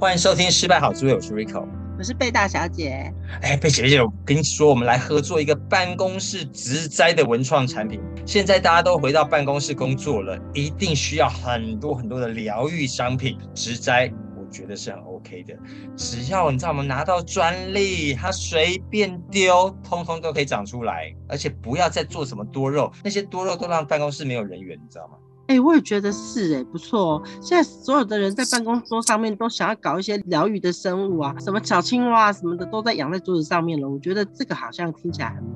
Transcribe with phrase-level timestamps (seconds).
[0.00, 1.66] 欢迎收听《失败好滋味》，我是 Rico，
[1.98, 3.12] 我是贝大小姐。
[3.42, 8.00] 哎，贝姐姐，我跟你说，我们来合作一个办公室植栽的文创产品。
[8.24, 14.08] 现在大家都回到办公室工作了，一定需要很多很多的疗愈商品，植栽。
[14.50, 15.54] 觉得是很 OK 的，
[15.94, 25.18] 只要你知道我们拿到专利，它随便丢，通通都可以长出来，而且不要再做什么多肉，那些多肉都让办公室没有人缘，你知道吗？
[25.48, 27.22] 哎、欸，我也觉得是哎、欸，不错哦。
[27.40, 33.88] 现在所有的人在办公桌上面都想要搞一些疗愈的生物啊，什么小青蛙什么的都在养在桌子上面了。
[33.88, 35.50] 我觉得这个好像听起来很美。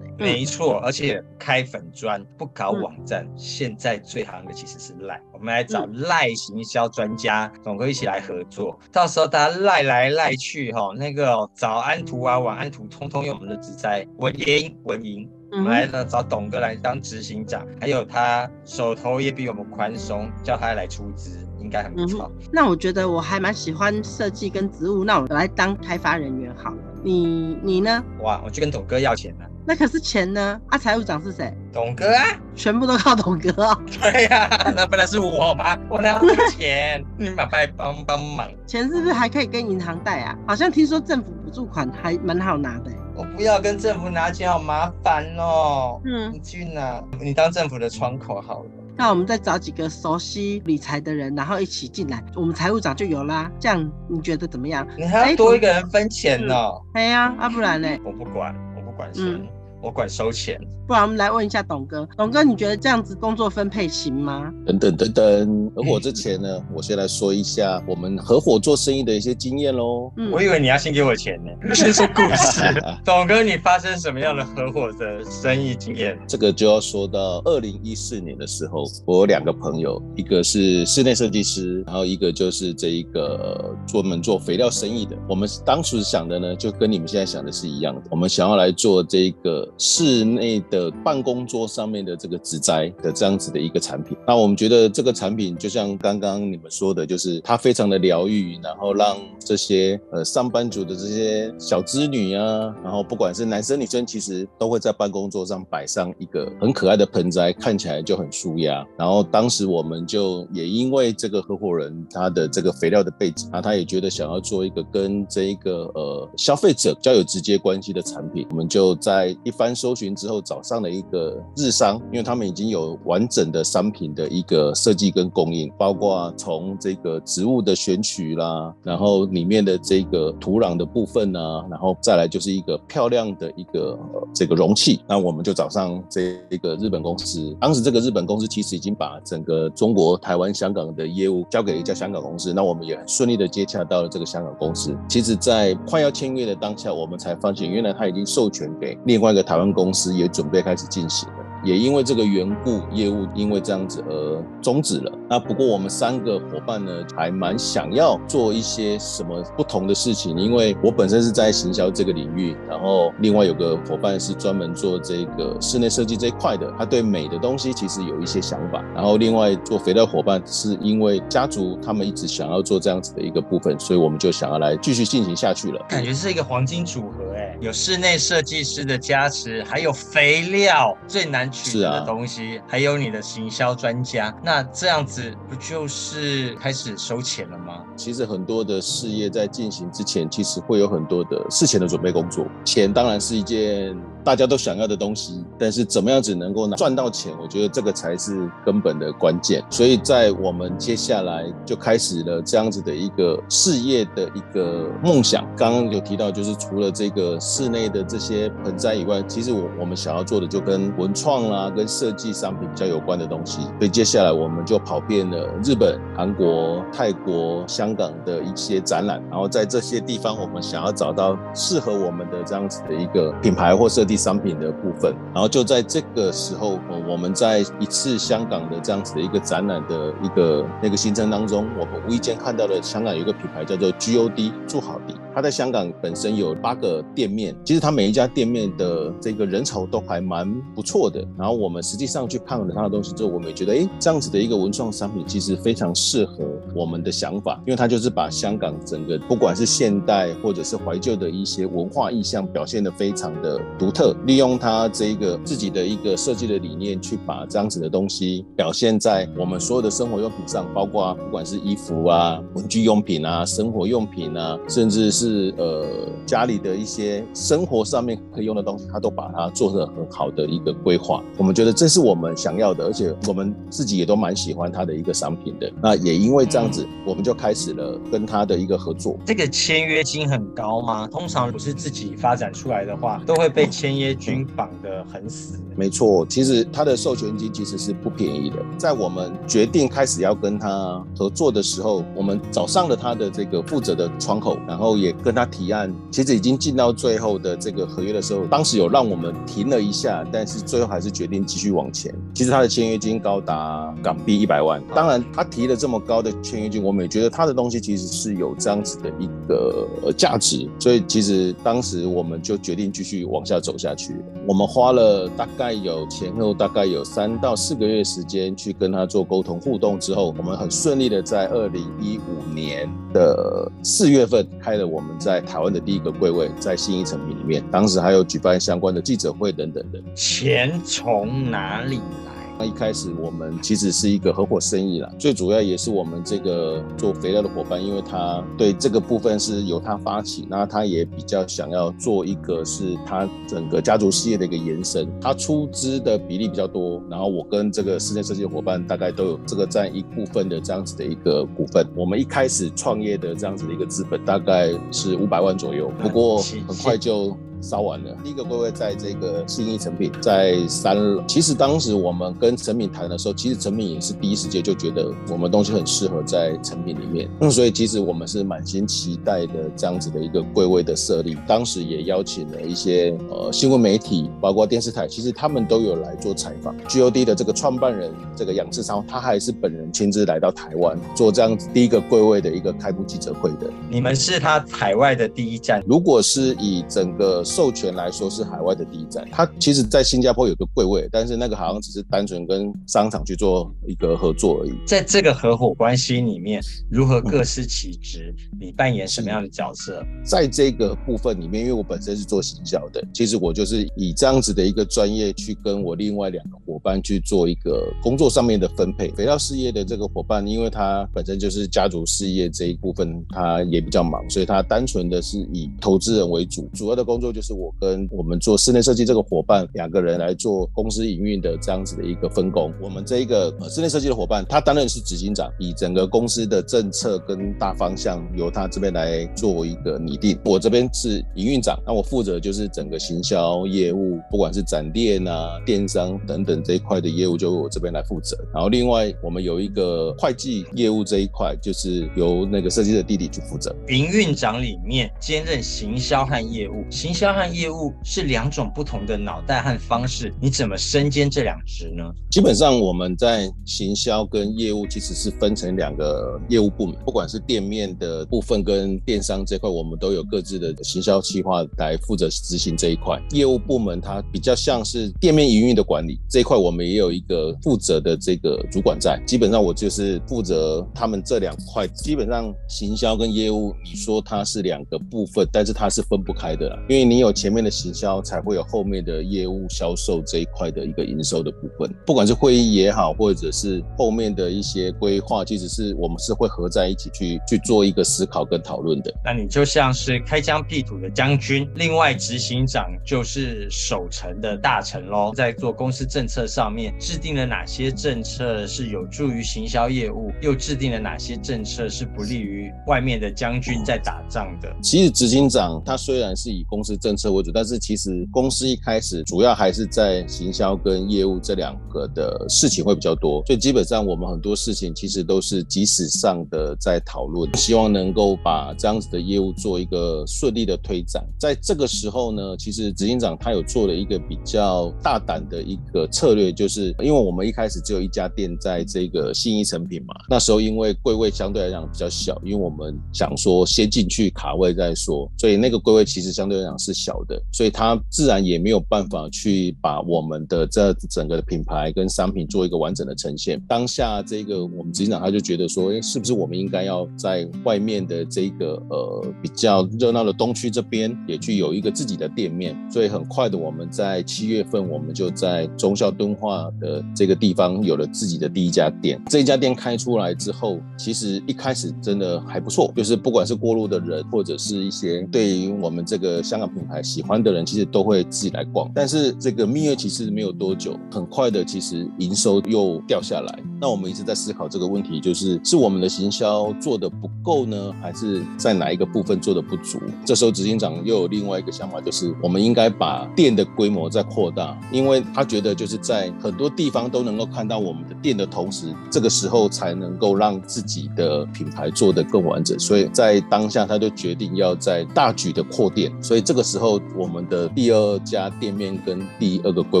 [0.18, 5.20] 没错，而且开粉专不搞网站，嗯、现在最行的其实是赖。
[5.34, 8.78] 我们来找赖行销专家，总哥一起来合作。
[8.90, 15.28] 到时候大家赖来赖去，哈，那个早安图啊、晚安图，通通用我们的植栽文赢文赢。
[15.56, 22.48] 我们来呢找董哥来当执行长，还有他手头也比我们宽松，叫他来出资，应该很不错、嗯。
[22.52, 26.76] 那我觉得我还蛮喜欢设计跟植物，那我来当开发人员好了。
[27.02, 28.04] 你你呢？
[28.20, 29.46] 哇，我去跟董哥要钱了。
[29.66, 30.60] 那可是钱呢？
[30.68, 31.50] 啊，财务长是谁？
[31.72, 33.80] 董哥啊，全部都靠董哥哦。
[34.00, 37.02] 对呀、啊，那本来是我嘛，我哪有钱？
[37.16, 38.46] 你麻烦帮帮忙。
[38.66, 40.36] 钱是不是还可以跟银行贷啊？
[40.46, 42.90] 好像听说政府补助款还蛮好拿的。
[43.16, 46.00] 我不要跟政府拿钱，好麻烦哦。
[46.04, 47.02] 嗯，你去哪？
[47.20, 48.70] 你当政府的窗口好了。
[48.98, 53.50] 那我们再找几个熟悉理财的人，然后一起进来，我们财务长就有啦。
[53.58, 54.86] 这样你觉得怎么样？
[54.96, 56.82] 你还要多一个人分钱呢、哦？
[56.94, 57.88] 哎呀、嗯，啊不然呢？
[58.04, 59.24] 我不管，我不管钱。
[59.24, 59.46] 嗯
[59.82, 62.08] 我管收钱，不然我们来问一下董哥。
[62.16, 64.52] 董哥，你觉得这样子工作分配行吗？
[64.66, 70.10] 等等等等，合伙之前呢，我先来说一下我们合伙做生意的一些经验喽。
[70.16, 72.62] 嗯，我以为你要先给我钱呢， 先说故事。
[73.04, 76.18] 董哥，你发生什么样的合伙的生意经验？
[76.26, 85.16] 这个就要说到二零一四年的时候，我有两个朋友，一个是室内设计师，然后一个就是这一个专门做肥料生意的。
[85.28, 89.65] 我们当时想的呢，就跟你们现在想的是一样的，我们想要来做这个。
[89.78, 108.84] 室内的办公桌上面的这个植栽的这样子的一个产品，那我们觉得这个产品就像刚刚你们说的，就是它非常的疗愈，然后让这些呃上班族的这些小资女啊，然后不管是男生女生，其实都会在办公桌上摆上一个很可爱的盆栽，看起来就很舒压。
[108.96, 119.76] 然后当时我们就也因为这个合伙人他的这个肥料的背景，那他也觉得想要做一个跟这一个呃消费者较有直接关系的产品，我们就在一番。
[119.76, 133.98] 搜寻之后找上了一个日商，因为他们已经有完整的商品的一个设计跟供应，包括从这个植物的选取啦，然后里面的这个土壤的部分啊，然后再来就是一个漂亮的一个
[134.34, 135.00] 这个容器。
[135.06, 144.96] 那我们就找上这个日本公司，当时这个日本公司其实已经把整个中国台湾香港的业务交给了一家香港公司，那我们也很顺利的接洽到了这个香港公司。
[145.06, 149.56] 其实，在快要签约的当下，我们才发现原来他已经授权给另外一个台。
[149.56, 151.28] 湾公司也准备开始进行。
[151.66, 155.12] 也因为这个缘故，业务因为这样子而终止了。
[155.28, 160.38] 那不过我们三个伙伴呢，还蛮想要做一些什么不同的事情。
[160.38, 168.80] 因为我本身是在行销这个领域，然后另外有个伙伴是专门做这个室内设计这一块的，他对美的东西其实有一些想法。
[168.94, 175.84] 然后另外做肥料伙伴是因为家族他们一直想要做这样子的一个部分，所以我们就想要来继续进行下去了。
[175.88, 181.50] 感觉是一个黄金组合哎，有室内设计师的加持，还有肥料最难。
[181.64, 187.84] 是啊，东西还有你的行销专家，那这样子不就是开始收钱了吗？
[187.96, 192.46] 其实很多的事业在进行之前，其实会有很多的事前的准备工作。
[192.64, 199.62] 钱当然是一件大家都想要的东西，但是怎么样子能够赚到钱，我觉得这个才是根本的关键。
[199.70, 205.46] 所以在我们接下来就开始了这样子的一个事业的一个梦想。
[205.56, 211.36] 刚刚有提到，就是除了这个室内的这些盆栽以外，其实我我们想要做的就跟文创。
[211.36, 225.14] 啊，跟设计商品比较有关的东西，所以接下来我们就跑遍了日本、韩国、泰国、香港的一些展览，然后在这些地方，我们想要找到适合我们的这样子的一个品牌或设计商品的部分。
[225.34, 226.78] 然后就在这个时候，
[227.08, 241.24] 我们在一次香港的这样子的一个展览的一个那个行程当中，我们无意间看到了香港有一个品牌叫做 GOD 住好地，它在香港本身有八个店面，其实它每一家店面的这个人潮都还蛮不错的。
[241.38, 265.86] 然后我们实际上去看了它的东西之后，我们也觉得，哎，这样子的一个文创商品其实非常适合我们的想法，因为它就是把香港整个不管是现代或者是怀旧的一些文化意象表现得非常的独特，利用他这一个自己的一个设计的理念去把这样子的东西表现在我们所有的生活用品上，包括不管是衣服啊、文具用品啊、生活用品啊，甚至是呃
[266.26, 271.22] 家里的一些生活上面可以用的东西，他都把它做得很好的一个规划。
[271.36, 275.72] 我们觉得这是我们想要的，而且我们自己也都蛮喜欢他的一个商品的。
[275.82, 279.16] 那也因为这样子，我们就开始了跟他的一个合作。
[279.24, 281.06] 这个签约金很高吗？
[281.08, 285.60] 通常不是自己发展出来的话，都会被签签约金绑得很死。
[285.76, 288.56] 没错，其实他的授权金其实是不便宜的。
[288.76, 295.94] 在我们决定开始要跟他合作的时候，我们找上了他的这个负责的窗口，然后也跟他提案。
[296.10, 302.12] 其实已经进到最后的这个合约的时候，当时有让我们停了一下，但是最后还是决定继续往前。
[302.34, 304.82] 其实他的签约金高达港币一百万。
[304.94, 310.68] 当然，他提了这么高的签约金，我们也觉得他的东西其实是有这样子的一个价值。
[310.80, 314.16] 所以，其实当时我们就决定继续往下走下去。
[314.48, 315.76] 我们花了大概。
[315.76, 330.00] 有前后大概有三到四个月时间去跟他做沟通互动之后，我们很顺利的在二零一五年的四月份开了我们在台湾的第一个柜位，在新一成品里面，当时还有举办相关的记者会等等的。
[330.14, 332.35] 钱从哪里来？
[332.58, 351.86] 那一开始我们其实是一个合伙生意啦，最主要也是我们这个做肥料的伙伴，因为他对这个部分是由他发起，那他也比较想要做一个是他整个家族事业的一个延伸，他出资的比例比较多，然后我跟这个室内设计的伙伴大概都有这个占一部分的这样子的一个股份。
[351.94, 357.36] 我们一开始创业的这样子的一个资本大概是五百万左右，不过很快就。
[357.66, 361.20] 烧完了，第一个柜位在这个信义成品，在三楼。
[361.26, 367.28] 其实当时我们跟诚品谈的时候，其实诚品也是第一时间就觉得我们东西很适合在成品里面。
[367.40, 371.36] 那所以其实我们是满心期待的这样子的一个柜位的设立。
[371.46, 376.72] 当时也邀请了一些呃新闻媒体，包括电视台，其实他们都有来做采访。
[376.86, 383.68] GOD 的这个创办人这个杨志超，他还是本人亲自来到台湾做这样子第一个柜位的一个开幕记者会的。
[383.90, 385.82] 你们是他海外的第一站。
[385.86, 394.74] 如果是以整个授权来说是海外的第一站，它其实，在新加坡有个柜位，但是那个好像只是单纯跟商场去做一个合作而已。
[394.86, 396.60] 在这个合伙关系里面，
[396.90, 398.34] 如何各司其职？
[398.52, 400.04] 嗯、你扮演什么样的角色？
[400.22, 409.08] 在这个部分里面，因为我本身是做行销的，其实我就是以这样子的一个专业去跟我另外两个伙伴去做一个工作上面的分配。
[409.12, 417.72] 肥料事业的这个伙伴，因为他本身就是家族事业这一部分，他也比较忙，所以他单纯的是以投资人为主，主要的工作就是是我。
[417.78, 422.72] 跟我们做室内设计这个伙伴两个人来做公司营运的这样子的一个分工。
[422.80, 430.38] 我们这一个室内设计的伙伴，他担任是执行长，以整个公司的政策跟大方向由他这边来做一个拟定。
[430.44, 438.36] 我这边是营运长，那我负责就是整个行销业务，不管是展店啊、电商等等这一块的业务，就由我这边来负责。
[438.54, 443.74] 然后另外我们有一个会计业务这一块，就是由那个设计的弟弟去负责。
[443.88, 447.66] 营运长里面兼任行销和业务，行销和业务。
[447.66, 452.04] 业务是两种不同的脑袋和方式，你怎么身兼这两职呢？
[452.30, 463.20] 基本上我们在行销跟业务其实是分成两个业务部门，不管是店面的部分跟电商这块，我们都有各自的行销计划来负责执行这一块。
[463.32, 469.20] 业务部门它比较像是店面营运的管理这一块，我们也有一个负责的这个主管在。
[469.26, 471.84] 基本上我就是负责他们这两块。
[471.88, 477.56] 基本上行销跟业务，你说它是两个部分，但是它是分不开的啦，因为你有前面。
[477.56, 489.10] 面的行销才会有后面的业务销售这一块的一个营收的部分，不管是会议也好，或者是后面的一些规划，其实是我们是会合在一起去去做一个思考跟讨论的。
[489.24, 495.32] 那你就像是开疆辟土的将军，另外执行长就是守城的大臣喽。
[495.34, 504.70] 在做公司政策上面，制定了哪些政策是有助于行销业务，又制定了哪些政策是不利于外面的将军在打仗的？
[504.82, 521.24] 其实执行长他虽然是以公司政策为主，但是其实公司一开始主要还是在行销跟业务这两个的事情会比较多，所以基本上我们很多事情其实都是即时上的在讨论，希望能够把这样子的业务做一个顺利的推展。
[521.38, 543.60] 在这个时候呢，其实执行长他有做了一个比较大胆的一个策略，就是因为我们一开始只有一家店在这个信义成品嘛，那时候因为柜位相对来讲比较小，因为我们想说先进去卡位再说，所以那个柜位其实相对来讲是小的，所以他自然也没有办法去把我们的这整个的品牌跟商品做一个完整的呈现。
[543.68, 552.74] 当下这个我们执行长他就觉得说，哎，是不是我们应该要在外面的这个呃比较热闹的东区这边也去有一个自己的店面？
[552.90, 559.20] 所以很快的，我们在七月份我们就在忠孝敦化的这个地方有了自己的第一家店。
[559.28, 568.90] 这家店开出来之后，其实一开始真的还不错，就是不管是过路的人或者是一些对于我们这个香港品牌喜欢的人，其实都会自己来逛。
[568.94, 573.58] 但是这个蜜月其实没有多久，很快的，其实营收又掉下来。
[573.78, 580.00] 那我们一直在思考这个问题，就是是我们的行销做得不够呢，还是在哪一个部分做得不足？
[580.24, 592.78] 这时候执行长又有另外一个想法，就是我们应该把店的规模再扩大，因为他觉得就是在很多地方都能够看到我们的店的同时，这个时候才能够让自己的品牌做得更完整。
[592.78, 596.10] 所以在当下，他就决定要在大举的扩店。
[596.22, 600.00] 所以这个时候，我们的第二家店面跟第二个柜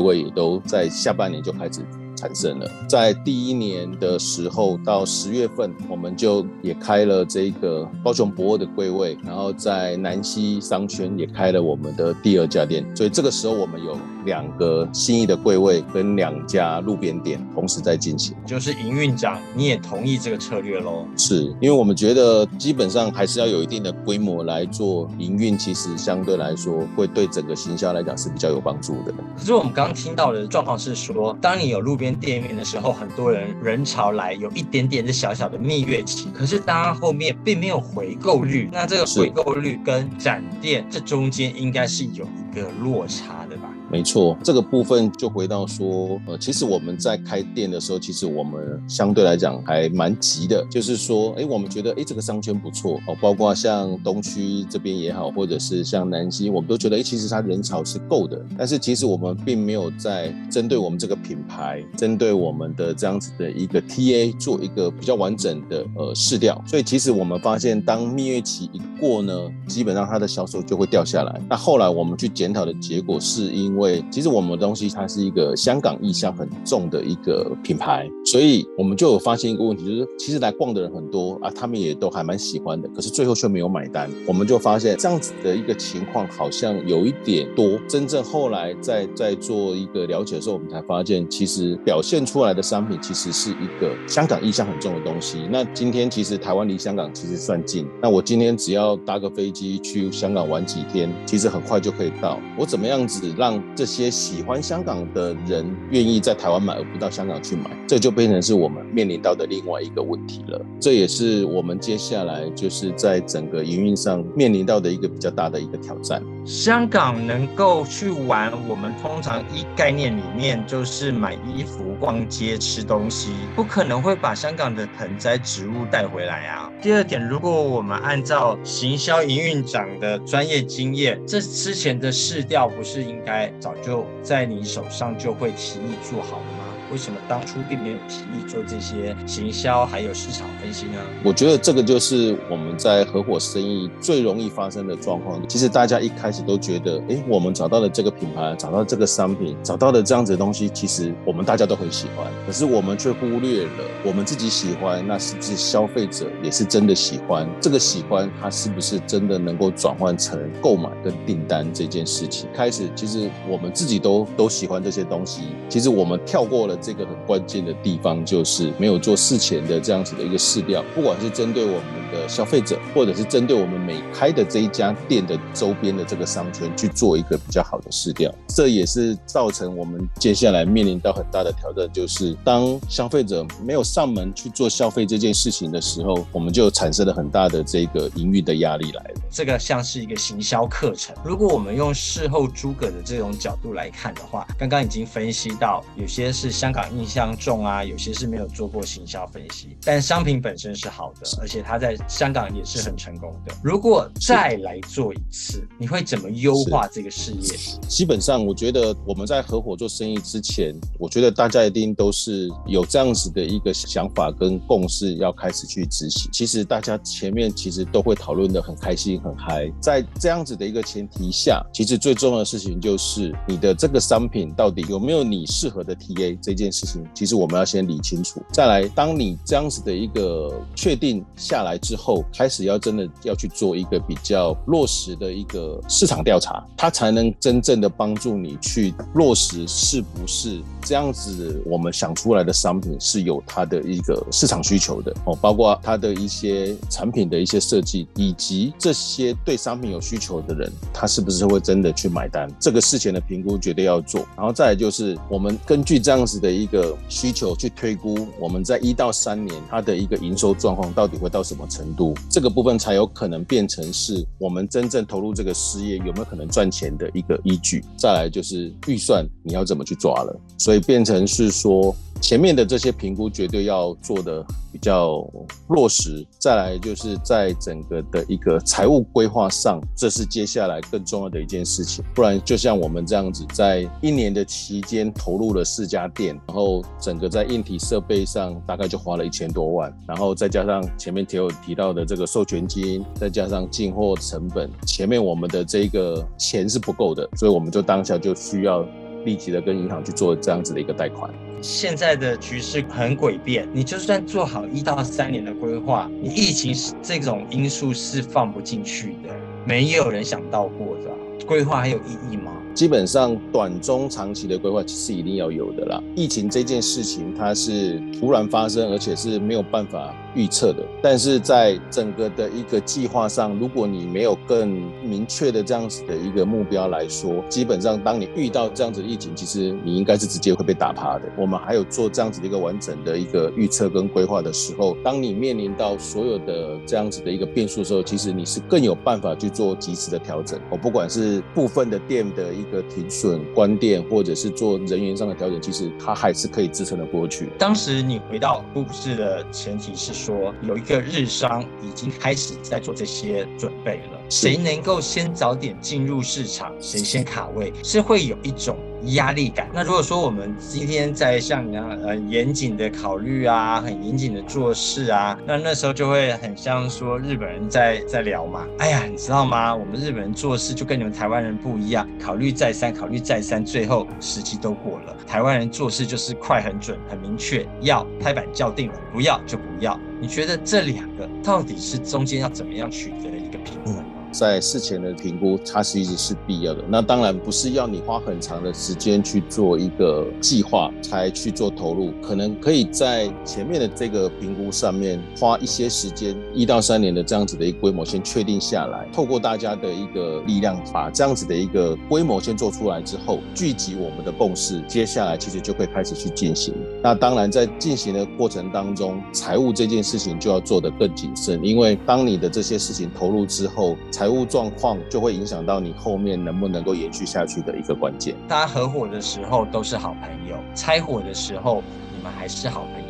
[0.00, 1.80] 位也都在下半年就开始。
[2.16, 18.34] 产生了，在第一年的时候到十月份，我们就也开了这个高雄博沃的柜位，然后在南西商圈也开了我们的第二家店，所以这个时候我们有两个新义的柜位跟两家路边店同时在进行。
[18.46, 21.06] 就是营运长，你也同意这个策略喽？
[21.16, 29.12] 是因为我们觉得基本上还是要有一定的规模来做营运，其实相对来说会对整个行销来讲是比较有帮助的。
[29.36, 36.28] 可是我们刚刚听到的状况是说，当你有路边店面的时候，很多人人潮来，有一点点的小小的蜜月期。
[36.32, 43.65] 可是当后面并没有回购率，那这个回购率跟展店这中间应该是有一个落差的吧？
[43.88, 58.44] 没错，这个部分就回到说，呃，其实我们在开店的时候，其实我们相对来讲还蛮急的，就是说，哎，我们觉得，哎，这个商圈不错哦，包括像东区这边也好，或者是像南西，我们都觉得，哎，其实它人潮是够的。
[58.58, 66.60] 但是其实我们并没有在针对我们这个品牌，针对我们的这样子的一个 TA 做一个比较完整的呃试调。
[66.66, 69.32] 所以其实我们发现，当蜜月期一过呢，
[69.68, 71.40] 基本上它的销售就会掉下来。
[71.48, 84.10] 那后来我们去检讨的结果是因因为其实我们的东西它是一个香港意象很重的一个品牌，所以我们就有发现一个问题，就是其实来逛的人很多啊，他们也都还蛮喜欢的，可是最后却没有买单。
[84.26, 87.78] 我们就发现这样子的一个情况好像有一点多。
[87.86, 95.46] 真正后来在在做一个了解的时候，我们才发现，其实表现出来的商品其实是一个香港意象很重的东西。
[95.50, 102.40] 那今天其实台湾离香港其实算近，那我今天只要搭个飞机去香港玩几天，其实很快就可以到。
[102.58, 110.64] 我怎么样子让这些喜欢香港的人愿意在台湾买，而不到香港去买，这就变成是我们面临到的另外一个问题了。
[110.80, 116.22] 这也是我们接下来就是在整个营运上面临到的一个比较大的一个挑战。
[116.44, 126.70] 香港能够去玩，我们通常一概念里面就是买衣服、逛街、吃东西，不可能会把香港的盆栽植物带回来啊。
[126.80, 136.65] 第二点，如果我们按照行销营运长的专业经验，这之前的市调不是应该早就在你手上就会提议做好了吗？
[136.90, 141.00] 为什么当初并没有提议做这些行销还有市场分析呢？
[141.24, 145.40] 我觉得这个就是我们在合伙生意最容易发生的状况。
[145.48, 152.26] 其实大家一开始都觉得，哎，我们找到了这个品牌，找到这个商品，找到了这样子的东西，其实我们大家都很喜欢。
[152.46, 153.70] 可是我们却忽略了
[154.04, 157.48] 我们自己喜欢，那是不是消费者也是真的喜欢？
[157.60, 162.48] 这个喜欢，它是不是真的能够转换成购买跟订单这件事情？
[162.54, 166.75] 开始其实我们自己都都喜欢这些东西，其实我们跳过了。
[166.80, 189.20] 这个很关键的地方就是没有做事前的这样子的一个试调，不管是针对我们的消费者，或者是针对我们每开的这一家店的周边的这个商圈去做一个比较好的试调，这也是造成我们接下来面临到很大的挑战，就是当消费者没有上门去做消费这件事情的时候，我们就产生了很大的这个营运的压力来了。
[189.30, 196.65] 这个像是一个行销课程，如果我们用事后诸葛的这种角度来看的话，刚刚已经分析到有些是像。
[196.66, 203.54] 香港印象重啊，有些是没有做过行销分析，但商品本身是好的，而且它在香港也是很成功的。
[203.62, 207.56] 如果再来做一次，你会怎么优化这个事业？
[207.88, 216.28] 基本上，我觉得我们在合伙做生意之前，我觉得大家一定都是有这样子的一个想法跟共识，要开始去执行。
[216.32, 219.70] 其实大家前面其实都会讨论的很开心、很嗨。
[219.80, 228.42] 在这样子的一个前提下，其实最重要的事情就是你的这个商品到底有没有你适合的 TA 这件事情，其实我们要先理清楚。
[228.52, 252.50] 再来，当你这样子的一个确定下来之后，开始要真的要去做一个比较落实的一个市场调查，它才能真正的帮助你去落实是不是这样子，我们想出来的商品是有它的一个市场需求的哦，包括它的一些产品的一些设计，以及这些对商品有需求的人，他是不是会真的去买单？
[252.58, 254.26] 这个事前的评估绝对要做。
[254.36, 267.84] 然后再来就是我们根据这样子的的一个需求去推估，我们在一到三年它的一个营收状况到底会到什么程度，这个部分才有可能变成是我们真正投入这个事业有没有可能赚钱的一个依据。
[267.96, 271.94] 再来就是预算你要怎么去抓了，所以变成是说。
[272.26, 275.24] 前面的这些评估绝对要做的比较
[275.68, 282.04] 落实，再来就是在整个的一个财务规划上，这是接下来更重要的一件事情。
[282.16, 298.84] 不然就像我们这样子，在一年的期间投入了四家店，然后整个在硬体设备上大概就花了一千多万，然后再加上前面提有提到的这个授权金，再加上进货成本，前面我们的这个钱是不够的，所以我们就当下就需要
[299.26, 301.30] 立即的跟银行去做这样子的一个贷款。
[301.60, 309.34] 现在的局势很诡变，你就算做好一到三年的规划，你疫情是这种因素是放不进去的，
[309.66, 312.52] 没有人想到过的，规划还有意义吗？
[312.72, 316.02] 基本上短中长期的规划是一定要有的啦。
[316.14, 320.84] 疫情这件事情它是突然发生，而且是没有办法预测的。
[321.02, 324.68] 但是在整个的一个计划上，如果你没有更
[325.02, 331.22] 明确的这样子的一个目标来说，基本上当你遇到这样子的疫情，其实你应该是直接会被打趴的。
[331.36, 340.60] 我们还有做这样子的一个完整的一个预测跟规划的时候，当你面临到所有的这样子的一个变数的时候，其实你是更有办法去做及时的调整。
[340.68, 347.48] 我不管是部分的店的一个停损、关店，或者是做人员上的调整，其实它还是可以支撑得过去。
[347.58, 358.76] 当时你回到故事的前提是说，有一个日商已经开始在做这些准备了，谁能够先早点进入市场，谁先卡位，是会有一种。
[359.10, 359.68] 压力感。
[359.72, 368.66] 那如果说我们今天在像你那样很严谨的考虑啊，很严谨的做事啊，那那时候就会很像说日本人在在聊嘛。
[368.78, 369.72] 哎呀，你知道吗？
[369.72, 375.16] 我们日本人做事就跟你们台湾人不一样，考虑再三，考虑再三，最后时机都过了。
[375.24, 379.96] 台湾人做事就是快、很准、很明确，要拍板叫定了，不要就不要。
[380.20, 384.04] 你觉得这两个到底是中间要怎么样取得一个平衡？
[384.32, 386.82] 在事前的评估，它其实是必要的。
[386.88, 399.08] 那当然不是要你花很长的时间去做一个计划才去做投入，可能可以在前面的这个评估上面花一些时间，一到三年的这样子的一个规模先确定下来。
[399.12, 406.74] 透过大家的一个力量，把这样子的一个规模先做出来之后，聚集我们的共识，接下来其实就可以开始去进行。
[407.02, 418.34] 那当然在进行的过程当中，财务这件事情就要做得更谨慎，因为当你的这些事情投入之后，财财务状况就会影响到你后面能不能够延续下去的一个关键。
[418.48, 421.80] 大家合伙的时候都是好朋友，拆伙的时候
[422.12, 423.05] 你们还是好朋友。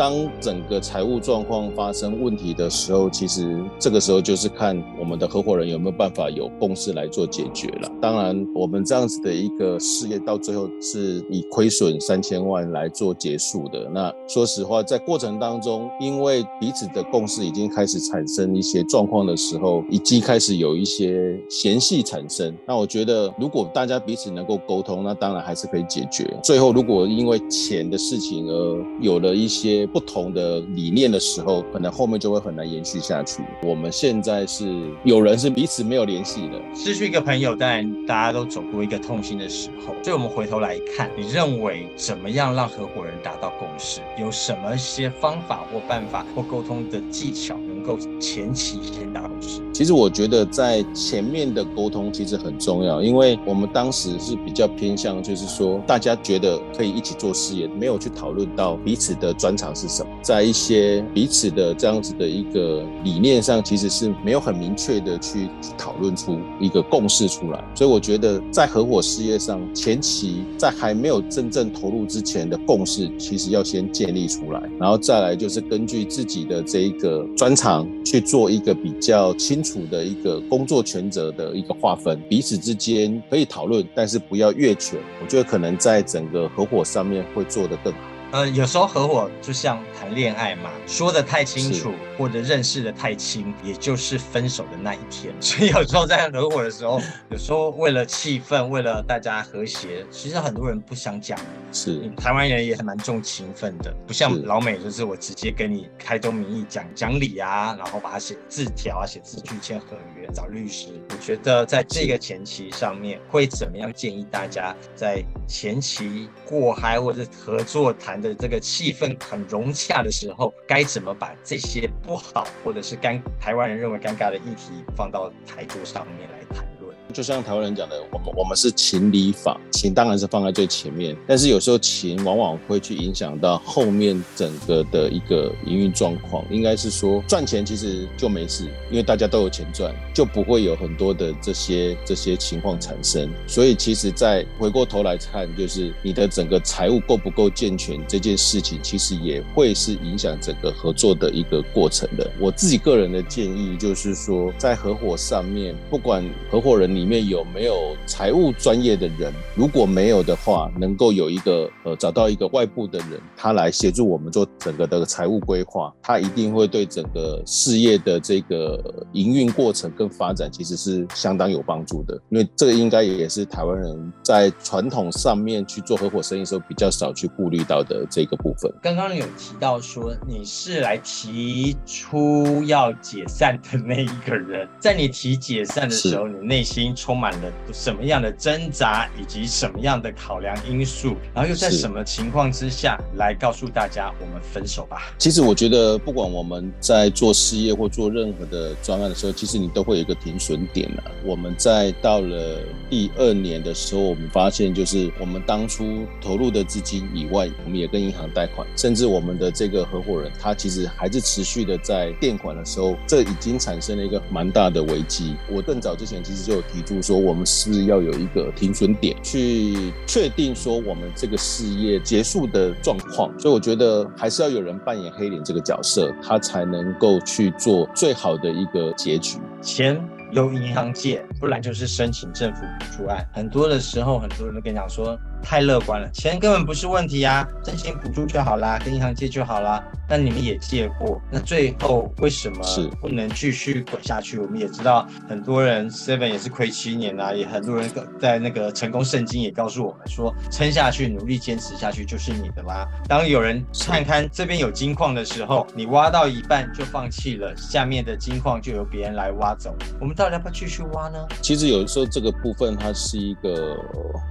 [0.00, 7.92] 当整个财务状况发生问题的时候，其实这个时候就是看我们的合伙人有没有办法有共识来做解决了。
[8.00, 13.90] 当然，我们这样子的一个事业到最后是以亏损三千万来做结束的。
[13.92, 22.56] 那说实话，在过程当中，因为彼此的共识已经开始产生一些状况的时候，已经开始有一些嫌隙产生。
[22.66, 26.26] 那我觉得，如果大家彼此能够沟通，那当然还是可以解决。
[26.42, 33.42] 最后，如果因为钱的事情而有了一些不同的理念的时候，可能后面就会很难延续下去。
[33.62, 39.94] 我们现在是有人是彼此没有联系的，失去一个朋友，当然大家都走过一个痛心的时候。
[40.02, 44.00] 所以，我们回头来看，你认为怎么样让合伙人达到共识？
[44.18, 47.56] 有什么些方法或办法或沟通的技巧，
[47.90, 49.60] 够前期先打共识？
[49.72, 65.48] 其实我觉得在前面的沟通其实很重要，因为我们当时是比较偏向，就是说大家觉得可以一起做事业，没有去讨论到彼此的专长是什么，在一些彼此的这样子的一个理念上，其实是没有很明确的去
[65.78, 67.64] 讨论出一个共识出来。
[67.74, 84.98] 所以我觉得在合伙事业上，前期在还没有真正投入之前的共识，其实要先建立出来，然后再来就是根据自己的这一个专长去做一个比较清楚的一个工作权责的一个划分，彼此之间可以讨论，但是不要越权。
[85.22, 87.98] 我觉得可能在整个合伙上面会做得更好。
[88.32, 95.34] 呃，有时候合伙就像谈恋爱嘛，说得太清楚或者认识的太亲，也就是分手的那一天。
[95.40, 101.38] 所以有时候在合伙的时候，有时候为了气氛，为了大家和谐，其实很多人不想讲。
[101.72, 110.88] 是，台湾人也还蛮重情分的，不像老美，就是我直接跟你开宗明义讲讲理啊，然后把它写字条啊，写字据签合约，找律师。
[111.08, 126.66] 我觉得在这个前期上面，会怎么样建议大家在前期过嗨或者合作谈的这个气氛很融洽的时候，该怎么把这些不好或者是尴台湾人认为尴尬的议题放到台桌上面来谈？
[127.10, 136.44] 就像台湾人讲的，我们我们是情理法，情当然是放在最前面，但是有时候情往往会去影响到后面整个的一个营运状况。
[136.50, 143.30] 应该是说赚钱其实就没事，因为大家都有钱赚，就不会有很多的这些这些情况产生。
[143.46, 152.30] 所以其实再回过头来看，就是你的整个财务够不够健全这件事情，其实也会是影响整个合作的一个过程的。
[152.38, 159.32] 我自己个人的建议就是说，在合伙上面，不管合伙人里面有没有财务专业的人？
[159.54, 172.20] 如果没有的话，能够有一个呃找到一个外部的人，他来协助我们做整个的财务规划，他一定会对整个事业的这个营运过程跟发展其实是相当有帮助的。
[172.28, 178.70] 因为这个应该也是台湾人在传统上面去做合伙生意的时候比较少去顾虑到的这个部分。
[178.82, 186.89] 刚刚有提到说你是来提出要解散的那一个人，在你提解散的时候，你内心。
[186.94, 195.12] 充满了什么样的挣扎，以及什么样的考量因素，然后又在什么情况之下来告诉大家我们分手吧？
[195.16, 201.04] 其实我觉得，不管我们在做事业或做任何的专案的时候，其实你都会有一个停损点啊。
[201.24, 202.58] 我们在到了
[202.90, 215.36] 第二年的时候，我们发现就是我们当初投入的资金以外，我们也跟银行贷款，甚至我们的这个合伙人他其实还是持续的在垫款的时候，这已经产生了一个蛮大的危机。
[215.48, 216.79] 我更早之前其实就有提。
[216.82, 223.32] 就是说，我们是要有一个停损点，去确定说我们这个事业结束的状况。
[223.38, 229.38] 所以我觉得还是要有人扮演黑脸这个角色，他才能够去做最好的一个结局。
[229.62, 230.00] 钱
[230.32, 233.26] 由银行借，不然就是申请政府补助案。
[233.32, 235.18] 很多的时候，很多人都跟你讲说。
[235.42, 239.82] 太乐观了，钱根本不是问题啊，申请补助就好啦，跟银行借就好啦。
[240.08, 242.60] 那你们也借过，那最后为什么
[243.00, 244.38] 不能继续滚下去？
[244.38, 252.86] 我们也知道，很多人 Seven 也是亏七年啊，也很多人在那个成功圣经也告诉我们说，撑下去，努力坚持下去就是你的啦。
[253.06, 261.24] 当有人看看这边有金矿的时候，你挖到一半就放弃了，下面的金矿就由别人来挖走，我们到底要不要继续挖呢？
[261.40, 263.76] 其实有时候这个部分它是一个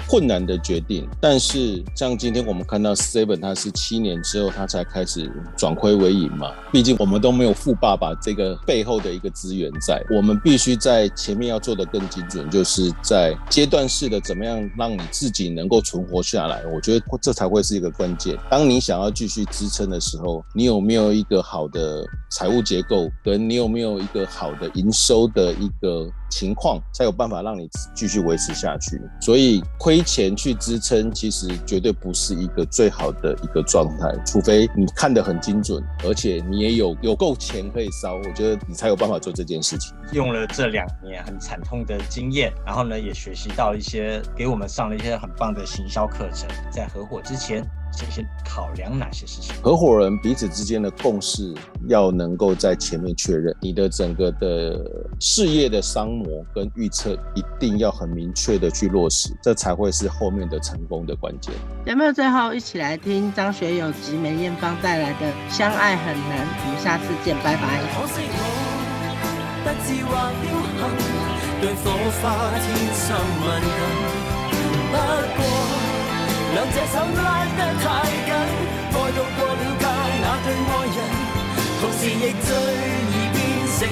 [0.10, 0.99] 困难的决定。
[1.20, 6.52] 但是，像今天我们看到 Seven，他是七年之后他才开始转亏为盈嘛。
[6.72, 16.64] 毕竟我们都没有富爸爸这个背后的一个资源在，我们必须在前面要做得更精准，就是在阶段式的怎么样让你自己能够存活下来。
[16.68, 18.38] 我觉得这才会是一个关键。
[18.50, 29.02] 当你想要继续支撑的时候，你有没有一个好的财务结构，跟你有没有一个好的营收的一个情况，才有办法让你继续维持下去。
[29.20, 31.10] 所以亏钱去支撑。
[31.12, 39.94] 其实绝对不是一个最好的一个状态，除非你看得很精准，而且你也有有够钱可以烧，我觉得你才有办法做这件事情。
[40.14, 47.68] 用了这两年很惨痛的经验，然后呢，也学习到一些，给我们上了一些很棒的行销课程，在合伙之前。
[47.92, 49.54] 先先考量哪些事情？
[49.62, 51.54] 合伙人彼此之间的共识
[51.88, 54.80] 要能够在前面确认，你的整个的
[55.20, 61.54] 事业的商模跟预测一定要很明确的去落实，这才会是后面的成功的关键。
[61.86, 66.46] 有没有最后一起来听张学友及梅艳芳带来的《相爱很难》？
[66.66, 67.80] 我们下次见，拜拜。
[76.54, 77.86] 两只手拉得太
[78.26, 79.86] 紧，爱到过了界，
[80.22, 80.98] 那对爱人，
[81.80, 82.50] 同时亦最
[83.14, 83.40] 易变。
[83.80, 83.88] 成